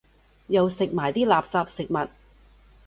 [0.47, 2.09] 又食埋啲垃圾食物